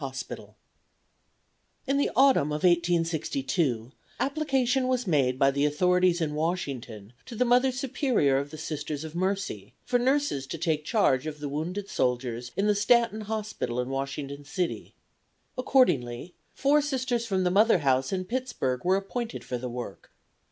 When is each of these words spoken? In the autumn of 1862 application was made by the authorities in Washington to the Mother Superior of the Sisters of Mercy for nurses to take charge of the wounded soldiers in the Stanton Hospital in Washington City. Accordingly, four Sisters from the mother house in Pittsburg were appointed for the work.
In 1.85 1.97
the 1.97 2.09
autumn 2.15 2.47
of 2.51 2.63
1862 2.63 3.91
application 4.19 4.87
was 4.87 5.05
made 5.05 5.37
by 5.37 5.51
the 5.51 5.63
authorities 5.63 6.19
in 6.19 6.33
Washington 6.33 7.13
to 7.27 7.35
the 7.35 7.45
Mother 7.45 7.71
Superior 7.71 8.37
of 8.37 8.49
the 8.49 8.57
Sisters 8.57 9.03
of 9.03 9.13
Mercy 9.13 9.75
for 9.85 9.99
nurses 9.99 10.47
to 10.47 10.57
take 10.57 10.85
charge 10.85 11.27
of 11.27 11.39
the 11.39 11.47
wounded 11.47 11.87
soldiers 11.87 12.49
in 12.57 12.65
the 12.65 12.73
Stanton 12.73 13.21
Hospital 13.21 13.79
in 13.79 13.89
Washington 13.89 14.43
City. 14.43 14.95
Accordingly, 15.55 16.33
four 16.55 16.81
Sisters 16.81 17.27
from 17.27 17.43
the 17.43 17.51
mother 17.51 17.77
house 17.85 18.11
in 18.11 18.25
Pittsburg 18.25 18.83
were 18.83 18.95
appointed 18.95 19.43
for 19.43 19.59
the 19.59 19.69
work. 19.69 20.09